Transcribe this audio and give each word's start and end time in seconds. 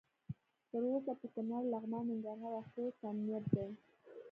تر 0.69 0.81
اوسه 0.91 1.11
په 1.19 1.25
کنړ، 1.33 1.61
لغمان، 1.73 2.03
ننګرهار 2.09 2.53
او 2.59 2.63
خوست 2.71 3.01
امنیت 3.09 3.45
دی. 3.53 3.69